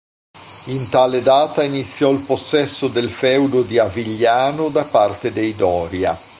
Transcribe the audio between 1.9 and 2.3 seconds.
il